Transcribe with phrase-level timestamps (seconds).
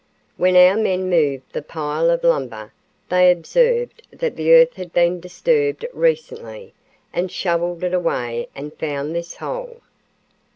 [0.35, 2.73] When our men moved the pile of lumber,
[3.09, 6.73] they observed that the earth had been disturbed recently
[7.13, 9.81] and shoveled it away and found this hole."